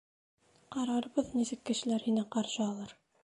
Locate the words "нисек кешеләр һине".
1.41-2.27